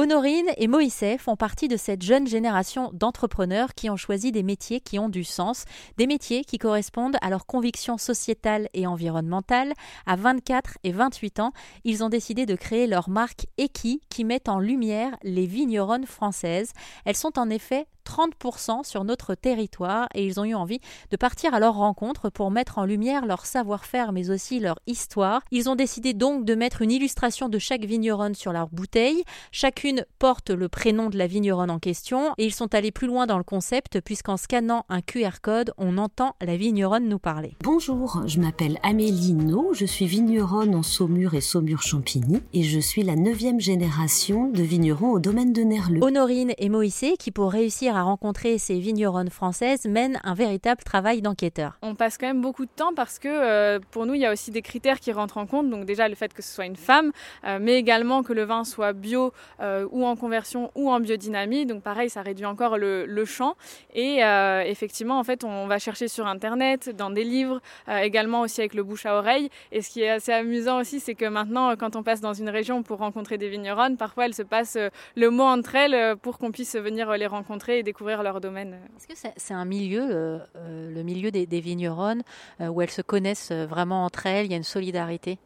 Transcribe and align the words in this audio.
Honorine 0.00 0.48
et 0.56 0.66
Moïse 0.66 1.04
font 1.18 1.36
partie 1.36 1.68
de 1.68 1.76
cette 1.76 2.00
jeune 2.00 2.26
génération 2.26 2.88
d'entrepreneurs 2.94 3.74
qui 3.74 3.90
ont 3.90 3.98
choisi 3.98 4.32
des 4.32 4.42
métiers 4.42 4.80
qui 4.80 4.98
ont 4.98 5.10
du 5.10 5.24
sens, 5.24 5.66
des 5.98 6.06
métiers 6.06 6.42
qui 6.42 6.56
correspondent 6.56 7.18
à 7.20 7.28
leurs 7.28 7.44
convictions 7.44 7.98
sociétales 7.98 8.70
et 8.72 8.86
environnementales. 8.86 9.74
À 10.06 10.16
24 10.16 10.78
et 10.84 10.92
28 10.92 11.40
ans, 11.40 11.52
ils 11.84 12.02
ont 12.02 12.08
décidé 12.08 12.46
de 12.46 12.54
créer 12.54 12.86
leur 12.86 13.10
marque 13.10 13.44
Eki 13.58 14.00
qui 14.08 14.24
met 14.24 14.48
en 14.48 14.58
lumière 14.58 15.14
les 15.22 15.44
vigneronnes 15.44 16.06
françaises. 16.06 16.72
Elles 17.04 17.14
sont 17.14 17.38
en 17.38 17.50
effet 17.50 17.86
30% 18.10 18.84
sur 18.84 19.04
notre 19.04 19.34
territoire 19.34 20.08
et 20.14 20.26
ils 20.26 20.40
ont 20.40 20.44
eu 20.44 20.54
envie 20.54 20.80
de 21.10 21.16
partir 21.16 21.54
à 21.54 21.60
leur 21.60 21.74
rencontre 21.74 22.28
pour 22.28 22.50
mettre 22.50 22.78
en 22.78 22.84
lumière 22.84 23.24
leur 23.26 23.46
savoir-faire 23.46 24.12
mais 24.12 24.30
aussi 24.30 24.60
leur 24.60 24.78
histoire. 24.86 25.42
Ils 25.50 25.68
ont 25.68 25.76
décidé 25.76 26.12
donc 26.12 26.44
de 26.44 26.54
mettre 26.54 26.82
une 26.82 26.90
illustration 26.90 27.48
de 27.48 27.58
chaque 27.58 27.84
vigneronne 27.84 28.34
sur 28.34 28.52
leur 28.52 28.68
bouteille. 28.68 29.22
Chacune 29.52 30.04
porte 30.18 30.50
le 30.50 30.68
prénom 30.68 31.08
de 31.08 31.16
la 31.16 31.26
vigneronne 31.26 31.70
en 31.70 31.78
question 31.78 32.34
et 32.36 32.46
ils 32.46 32.54
sont 32.54 32.74
allés 32.74 32.90
plus 32.90 33.06
loin 33.06 33.26
dans 33.26 33.38
le 33.38 33.44
concept 33.44 34.00
puisqu'en 34.00 34.36
scannant 34.36 34.84
un 34.88 35.00
QR 35.00 35.40
code, 35.42 35.72
on 35.78 35.96
entend 35.98 36.34
la 36.40 36.56
vigneronne 36.56 37.08
nous 37.08 37.18
parler. 37.18 37.56
Bonjour, 37.62 38.22
je 38.26 38.40
m'appelle 38.40 38.78
Amélie 38.82 39.34
No, 39.34 39.72
je 39.72 39.84
suis 39.84 40.06
vigneronne 40.06 40.74
en 40.74 40.82
Saumur 40.82 41.34
et 41.34 41.40
Saumur-Champigny 41.40 42.42
et 42.52 42.62
je 42.62 42.80
suis 42.80 43.02
la 43.02 43.16
neuvième 43.16 43.60
génération 43.60 44.48
de 44.48 44.62
vignerons 44.62 45.10
au 45.10 45.18
domaine 45.18 45.52
de 45.52 45.62
Nerleux. 45.62 46.02
Honorine 46.02 46.52
et 46.58 46.68
Moïse 46.68 46.90
qui 47.18 47.30
pour 47.30 47.52
réussir 47.52 47.96
à 47.96 47.99
rencontrer 48.02 48.58
ces 48.58 48.78
vigneronnes 48.78 49.30
françaises 49.30 49.84
mènent 49.86 50.20
un 50.24 50.34
véritable 50.34 50.82
travail 50.82 51.22
d'enquêteur. 51.22 51.78
On 51.82 51.94
passe 51.94 52.18
quand 52.18 52.26
même 52.26 52.40
beaucoup 52.40 52.64
de 52.64 52.70
temps 52.70 52.92
parce 52.94 53.18
que 53.18 53.28
euh, 53.28 53.78
pour 53.90 54.06
nous, 54.06 54.14
il 54.14 54.20
y 54.20 54.26
a 54.26 54.32
aussi 54.32 54.50
des 54.50 54.62
critères 54.62 55.00
qui 55.00 55.12
rentrent 55.12 55.38
en 55.38 55.46
compte. 55.46 55.70
Donc 55.70 55.84
déjà 55.84 56.08
le 56.08 56.14
fait 56.14 56.32
que 56.32 56.42
ce 56.42 56.52
soit 56.52 56.66
une 56.66 56.76
femme, 56.76 57.12
euh, 57.44 57.58
mais 57.60 57.74
également 57.74 58.22
que 58.22 58.32
le 58.32 58.44
vin 58.44 58.64
soit 58.64 58.92
bio 58.92 59.32
euh, 59.60 59.86
ou 59.90 60.04
en 60.04 60.16
conversion 60.16 60.70
ou 60.74 60.90
en 60.90 61.00
biodynamie. 61.00 61.66
Donc 61.66 61.82
pareil, 61.82 62.10
ça 62.10 62.22
réduit 62.22 62.46
encore 62.46 62.78
le, 62.78 63.06
le 63.06 63.24
champ. 63.24 63.54
Et 63.94 64.20
effectivement, 64.66 65.18
en 65.18 65.24
fait, 65.24 65.44
on 65.44 65.66
va 65.66 65.78
chercher 65.78 66.08
sur 66.08 66.26
Internet, 66.26 66.94
dans 66.96 67.10
des 67.10 67.24
livres, 67.24 67.60
également 67.88 68.42
aussi 68.42 68.60
avec 68.60 68.74
le 68.74 68.82
bouche 68.82 69.06
à 69.06 69.16
oreille. 69.16 69.50
Et 69.72 69.82
ce 69.82 69.90
qui 69.90 70.02
est 70.02 70.10
assez 70.10 70.32
amusant 70.32 70.80
aussi, 70.80 71.00
c'est 71.00 71.14
que 71.14 71.24
maintenant, 71.24 71.76
quand 71.76 71.96
on 71.96 72.02
passe 72.02 72.20
dans 72.20 72.32
une 72.32 72.48
région 72.48 72.82
pour 72.82 72.98
rencontrer 72.98 73.38
des 73.38 73.48
vigneronnes, 73.48 73.96
parfois 73.96 74.26
elles 74.26 74.34
se 74.34 74.42
passent 74.42 74.78
le 75.16 75.30
mot 75.30 75.44
entre 75.44 75.74
elles 75.74 76.16
pour 76.16 76.38
qu'on 76.38 76.52
puisse 76.52 76.76
venir 76.76 77.10
les 77.12 77.26
rencontrer 77.26 77.78
et 77.78 77.82
découvrir 77.90 78.22
leur 78.22 78.40
domaine. 78.40 78.78
Est-ce 78.96 79.08
que 79.08 79.30
c'est 79.36 79.54
un 79.54 79.64
milieu, 79.64 80.02
euh, 80.02 80.38
euh, 80.54 80.94
le 80.94 81.02
milieu 81.02 81.32
des, 81.32 81.60
vigneronnes, 81.60 82.22
euh, 82.60 82.68
où 82.68 82.80
elles 82.82 82.90
se 82.90 83.02
connaissent 83.02 83.50
vraiment 83.50 84.04
entre 84.04 84.26
elles, 84.26 84.46
il 84.46 84.52
y 84.52 84.54
a 84.54 84.56
une 84.56 84.62
solidarité? 84.62 85.38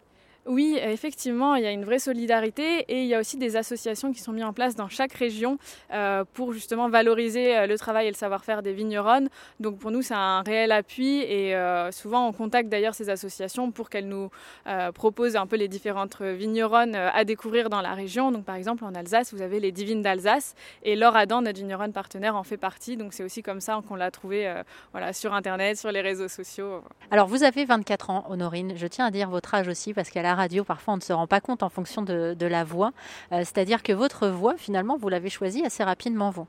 Oui, 0.46 0.78
effectivement, 0.78 1.54
il 1.54 1.64
y 1.64 1.66
a 1.66 1.70
une 1.70 1.84
vraie 1.84 1.98
solidarité 1.98 2.80
et 2.88 3.02
il 3.02 3.06
y 3.06 3.14
a 3.14 3.20
aussi 3.20 3.38
des 3.38 3.56
associations 3.56 4.12
qui 4.12 4.20
sont 4.20 4.32
mises 4.32 4.44
en 4.44 4.52
place 4.52 4.74
dans 4.74 4.90
chaque 4.90 5.14
région 5.14 5.56
euh, 5.90 6.24
pour 6.34 6.52
justement 6.52 6.90
valoriser 6.90 7.56
euh, 7.56 7.66
le 7.66 7.78
travail 7.78 8.08
et 8.08 8.10
le 8.10 8.16
savoir-faire 8.16 8.62
des 8.62 8.74
vigneronnes. 8.74 9.30
Donc 9.58 9.78
pour 9.78 9.90
nous, 9.90 10.02
c'est 10.02 10.14
un 10.14 10.42
réel 10.42 10.70
appui 10.70 11.22
et 11.22 11.54
euh, 11.54 11.90
souvent 11.92 12.28
on 12.28 12.32
contacte 12.32 12.68
d'ailleurs 12.68 12.94
ces 12.94 13.08
associations 13.08 13.70
pour 13.70 13.88
qu'elles 13.88 14.08
nous 14.08 14.28
proposent 14.94 15.36
un 15.36 15.46
peu 15.46 15.56
les 15.56 15.68
différentes 15.68 16.20
vigneronnes 16.20 16.94
à 16.94 17.24
découvrir 17.24 17.70
dans 17.70 17.80
la 17.80 17.94
région. 17.94 18.30
Donc 18.30 18.44
par 18.44 18.56
exemple 18.56 18.84
en 18.84 18.94
Alsace, 18.94 19.32
vous 19.32 19.42
avez 19.42 19.60
les 19.60 19.72
Divines 19.72 20.02
d'Alsace 20.02 20.54
et 20.82 20.96
Laure 20.96 21.16
Adam, 21.16 21.42
notre 21.42 21.58
vigneronne 21.58 21.92
partenaire, 21.92 22.36
en 22.36 22.44
fait 22.44 22.56
partie. 22.56 22.96
Donc 22.96 23.12
c'est 23.12 23.24
aussi 23.24 23.42
comme 23.42 23.60
ça 23.60 23.80
qu'on 23.86 23.94
l'a 23.94 24.10
trouvé 24.10 24.52
voilà, 24.92 25.12
sur 25.12 25.32
Internet, 25.34 25.78
sur 25.78 25.92
les 25.92 26.00
réseaux 26.00 26.28
sociaux. 26.28 26.82
Alors 27.10 27.28
vous 27.28 27.44
avez 27.44 27.64
24 27.64 28.10
ans, 28.10 28.24
Honorine. 28.28 28.74
Je 28.76 28.86
tiens 28.86 29.06
à 29.06 29.10
dire 29.10 29.30
votre 29.30 29.54
âge 29.54 29.68
aussi 29.68 29.94
parce 29.94 30.10
qu'elle 30.10 30.26
a 30.26 30.33
radio, 30.34 30.64
parfois 30.64 30.94
on 30.94 30.96
ne 30.98 31.02
se 31.02 31.12
rend 31.12 31.26
pas 31.26 31.40
compte 31.40 31.62
en 31.62 31.68
fonction 31.68 32.02
de, 32.02 32.36
la 32.40 32.64
voix. 32.64 32.92
Euh, 33.32 33.38
c'est-à-dire 33.38 33.82
que 33.82 33.92
votre 33.92 34.28
voix, 34.28 34.54
finalement, 34.56 34.96
vous 34.96 35.08
l'avez 35.08 35.30
choisie 35.30 35.64
assez 35.64 35.82
rapidement, 35.82 36.30
vous. 36.30 36.46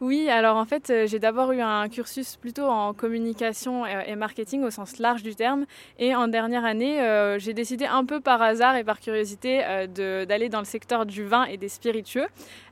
Oui, 0.00 0.28
alors 0.30 0.56
en 0.56 0.64
fait, 0.64 0.90
euh, 0.90 1.06
j'ai 1.08 1.18
d'abord 1.18 1.50
eu 1.50 1.60
un 1.60 1.88
cursus 1.88 2.36
plutôt 2.36 2.66
en 2.66 2.94
communication 2.94 3.84
euh, 3.84 4.02
et 4.06 4.14
marketing 4.14 4.62
au 4.62 4.70
sens 4.70 5.00
large 5.00 5.24
du 5.24 5.34
terme. 5.34 5.66
Et 5.98 6.14
en 6.14 6.28
dernière 6.28 6.64
année, 6.64 7.00
euh, 7.00 7.40
j'ai 7.40 7.52
décidé 7.52 7.84
un 7.84 8.04
peu 8.04 8.20
par 8.20 8.40
hasard 8.40 8.76
et 8.76 8.84
par 8.84 9.00
curiosité 9.00 9.64
d'aller 9.88 10.48
dans 10.48 10.60
le 10.60 10.64
secteur 10.64 11.04
du 11.04 11.24
vin 11.24 11.46
et 11.46 11.56
des 11.56 11.68
spiritueux. 11.68 12.26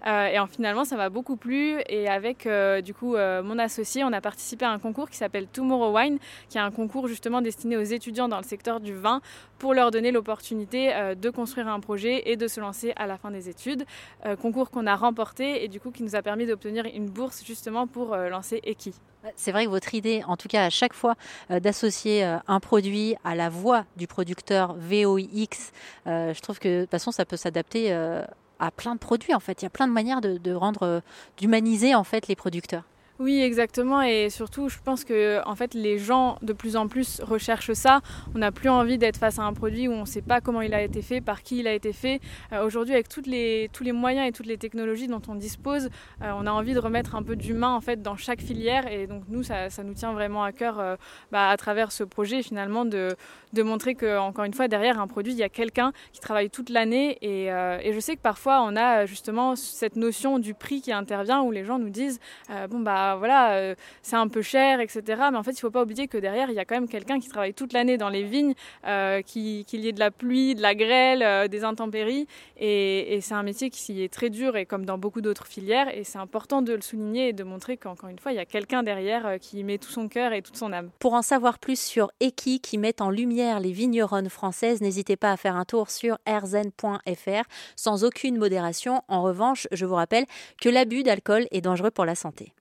et 0.07 0.39
en, 0.39 0.47
finalement, 0.47 0.85
ça 0.85 0.97
m'a 0.97 1.09
beaucoup 1.09 1.37
plu. 1.37 1.81
Et 1.89 2.09
avec 2.09 2.49
du 2.85 2.95
coup 2.95 3.17
mon 3.17 3.59
associé, 3.59 4.05
on 4.05 4.13
a 4.13 4.21
participé 4.21 4.65
à 4.65 4.71
un 4.71 4.79
concours 4.79 5.11
qui 5.11 5.17
s'appelle 5.17 5.47
Tomorrow 5.49 5.97
Wine, 5.97 6.19
qui 6.49 6.59
est 6.59 6.61
un 6.61 6.71
concours 6.71 7.09
justement 7.09 7.41
destiné 7.41 7.77
aux 7.77 7.83
étudiants 7.83 8.29
dans 8.29 8.39
le 8.39 8.45
secteur 8.45 8.81
du 8.81 8.95
vin 8.95 9.21
pour 9.59 9.75
leur 9.75 9.91
donner 9.91 10.13
l'opportunité 10.13 10.93
de 11.17 11.31
construire 11.31 11.69
un 11.69 11.81
projet 11.81 12.31
et 12.31 12.37
de 12.37 12.47
se 12.47 12.61
lancer 12.61 12.93
à 12.97 13.07
la 13.07 13.17
fin 13.17 13.31
des 13.31 13.49
études. 13.49 13.85
concours 14.41 14.71
qu'on 14.71 14.87
a 14.87 14.95
remporté 14.95 15.65
et 15.65 15.69
du 15.69 15.81
coup 15.81 15.91
qui 15.91 16.03
nous 16.03 16.15
a 16.15 16.23
permis 16.23 16.47
d'obtenir 16.47 16.85
une 16.87 17.09
bourse 17.17 17.43
justement 17.45 17.87
pour 17.87 18.13
euh, 18.13 18.29
lancer 18.29 18.61
Eki. 18.65 18.93
C'est 19.35 19.51
vrai 19.51 19.65
que 19.65 19.71
votre 19.71 19.95
idée, 19.95 20.23
en 20.29 20.37
tout 20.37 20.47
cas 20.47 20.65
à 20.65 20.71
chaque 20.71 20.93
fois, 20.93 21.17
euh, 21.51 21.59
d'associer 21.59 22.25
euh, 22.25 22.37
un 22.47 22.61
produit 22.61 23.17
à 23.25 23.35
la 23.35 23.49
voix 23.49 23.85
du 23.97 24.07
producteur 24.07 24.75
VOIX, 24.75 25.73
je 26.07 26.41
trouve 26.41 26.59
que 26.61 26.69
de 26.69 26.81
toute 26.83 26.91
façon 26.91 27.11
ça 27.11 27.25
peut 27.25 27.37
s'adapter 27.37 27.93
à 27.93 28.71
plein 28.71 28.95
de 28.95 29.01
produits 29.01 29.35
en 29.35 29.41
fait. 29.41 29.63
Il 29.63 29.65
y 29.65 29.67
a 29.67 29.71
plein 29.71 29.89
de 29.89 29.93
manières 29.93 30.21
de, 30.21 30.53
rendre, 30.53 31.03
d'humaniser 31.37 31.95
en 31.95 32.05
fait 32.05 32.29
les 32.29 32.37
producteurs. 32.37 32.85
Oui, 33.19 33.41
exactement. 33.41 34.03
Et 34.03 34.29
surtout, 34.29 34.69
je 34.69 34.77
pense 34.85 35.03
que 35.05 35.41
en 35.47 35.55
fait, 35.55 35.73
les 35.73 35.99
gens 35.99 36.37
de 36.43 36.53
plus 36.53 36.77
en 36.77 36.87
plus 36.87 37.23
recherchent 37.23 37.73
ça. 37.73 38.03
On 38.35 38.39
n'a 38.39 38.53
plus 38.53 38.69
envie 38.69 38.99
d'être 38.99 39.17
face 39.17 39.39
à 39.39 39.43
un 39.43 39.55
produit 39.55 39.89
où 39.89 39.93
on 39.93 40.01
ne 40.01 40.07
sait 40.07 40.21
pas 40.21 40.43
comment 40.43 40.61
il 40.61 40.75
a 40.75 40.83
été 40.83 41.01
fait, 41.01 41.23
par 41.23 41.43
qui 41.43 41.61
il 41.61 41.67
a 41.67 41.73
été 41.73 41.95
fait. 41.95 42.21
Euh, 42.53 42.67
aujourd'hui, 42.67 42.93
avec 42.93 43.07
les, 43.25 43.71
tous 43.73 43.85
les 43.85 43.93
moyens 43.93 44.29
et 44.29 44.33
toutes 44.33 44.45
les 44.45 44.59
technologies 44.59 45.09
dont 45.09 45.23
on 45.29 45.35
dispose, 45.35 45.89
euh, 46.23 46.31
on 46.37 46.47
a 46.47 46.51
envie 46.51 46.75
de 46.75 46.79
remettre 46.79 47.15
un 47.15 47.23
peu 47.23 47.37
d'humain 47.37 47.71
en 47.71 47.81
fait 47.81 48.03
dans 48.03 48.17
chaque 48.17 48.43
filière. 48.43 48.87
Et 48.93 49.07
donc 49.07 49.23
nous, 49.29 49.43
ça, 49.43 49.71
ça 49.71 49.83
nous 49.83 49.95
tient 49.95 50.13
vraiment 50.13 50.45
à 50.45 50.53
cœur 50.53 50.79
euh, 50.79 50.97
bah, 51.33 51.49
à 51.49 51.57
travers 51.57 51.93
ce 51.93 52.05
projet, 52.05 52.43
finalement, 52.43 52.85
de, 52.85 53.17
de 53.55 53.63
montrer 53.63 53.95
que 53.95 54.19
encore 54.19 54.45
une 54.45 54.53
fois, 54.53 54.69
derrière 54.69 55.01
un 55.01 55.07
produit, 55.07 55.33
il 55.33 55.39
y 55.39 55.43
a 55.43 55.49
quelqu'un 55.49 55.93
qui 56.13 56.21
travaille 56.21 56.51
toute 56.51 56.69
l'année. 56.69 57.17
Et, 57.23 57.47
et, 57.47 57.93
je 57.95 58.01
sais 58.01 58.17
que 58.17 58.21
parfois, 58.21 58.63
on 58.63 58.77
a 58.77 59.07
justement 59.07 59.57
cette 59.57 59.97
notion 59.97 60.39
du 60.39 60.53
prix 60.53 60.83
qui 60.83 60.93
intervient 60.93 61.41
où 61.41 61.51
les 61.51 61.65
gens 61.65 61.79
nous 61.79 61.89
disent 61.89 62.21
bon 62.69 62.81
bah 62.81 63.06
voilà, 63.15 63.53
euh, 63.53 63.75
c'est 64.03 64.17
un 64.17 64.29
peu 64.29 64.43
cher, 64.43 64.81
etc. 64.81 65.03
Mais 65.31 65.39
en 65.39 65.43
fait, 65.43 65.53
il 65.53 65.57
ne 65.57 65.61
faut 65.61 65.71
pas 65.71 65.83
oublier 65.83 66.09
que 66.09 66.19
derrière, 66.19 66.51
il 66.51 66.55
y 66.55 66.59
a 66.59 66.65
quand 66.65 66.75
même 66.75 66.89
quelqu'un 66.89 67.21
qui 67.21 67.29
travaille 67.29 67.55
toute 67.55 67.73
l'année 67.73 67.99
dans 67.99 68.09
les 68.09 68.25
vignes, 68.25 68.55
euh, 68.87 69.23
qu'il 69.23 69.65
y 69.71 69.89
ait 69.89 69.93
de 69.93 70.01
la 70.01 70.11
pluie, 70.11 70.55
de 70.55 70.63
la 70.63 70.75
grêle, 70.75 71.23
euh, 71.23 71.47
des 71.47 71.63
intempéries. 71.65 72.27
Et, 72.59 73.19
c'est 73.21 73.35
un 73.35 73.43
métier 73.43 73.71
qui 73.71 74.03
est 74.03 74.13
très 74.13 74.31
dur 74.31 74.57
et 74.57 74.67
comme 74.67 74.85
dans 74.85 74.99
beaucoup 74.99 75.21
d'autres 75.21 75.47
filières. 75.47 75.95
Et 75.97 76.05
c'est 76.05 76.19
important 76.19 76.63
de 76.63 76.73
le 76.73 76.81
souligner 76.81 77.29
et 77.29 77.33
de 77.33 77.45
montrer 77.45 77.77
qu'encore 77.77 78.09
une 78.09 78.19
fois, 78.19 78.33
il 78.33 78.37
y 78.37 78.41
a 78.41 78.45
quelqu'un 78.45 78.83
derrière 78.83 79.39
qui 79.41 79.63
met 79.65 79.79
tout 79.79 79.91
son 79.91 80.09
cœur 80.09 80.33
et 80.33 80.43
toute 80.43 80.57
son 80.57 80.73
âme. 80.73 80.91
Pour 80.99 81.15
en 81.15 81.23
savoir 81.23 81.59
plus 81.59 81.81
sur 81.81 82.11
Eki 82.21 82.61
qui 82.61 82.79
met 82.79 83.01
en 83.01 83.11
lumière 83.11 83.61
les 83.61 83.73
vigneronnes 83.73 84.31
françaises, 84.31 84.81
n'hésitez 84.81 85.17
pas 85.17 85.33
à 85.33 85.37
faire 85.37 85.57
un 85.57 85.65
tour 85.65 85.91
sur 85.91 86.19
erzen.fr 86.27 87.45
sans 87.75 88.05
aucune 88.05 88.39
modération. 88.39 89.03
En 89.09 89.23
revanche, 89.23 89.67
je 89.73 89.85
vous 89.85 89.95
rappelle 89.95 90.27
que 90.61 90.69
l'abus 90.69 91.03
d'alcool 91.03 91.47
est 91.51 91.61
dangereux 91.61 91.91
pour 91.91 92.05
la 92.05 92.15
santé. 92.15 92.53